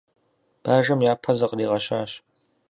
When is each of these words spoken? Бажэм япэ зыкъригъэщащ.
Бажэм 0.63 0.99
япэ 1.11 1.31
зыкъригъэщащ. 1.39 2.11